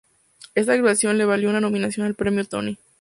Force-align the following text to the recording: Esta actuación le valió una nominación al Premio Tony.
Esta 0.55 0.73
actuación 0.73 1.19
le 1.19 1.25
valió 1.25 1.51
una 1.51 1.61
nominación 1.61 2.07
al 2.07 2.15
Premio 2.15 2.43
Tony. 2.45 2.79